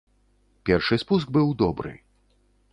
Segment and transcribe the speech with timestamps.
[0.69, 1.95] Першы спуск быў добры.